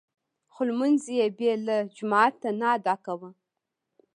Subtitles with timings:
[0.53, 3.29] خو لمونځ يې بې له جماعته نه ادا کاوه.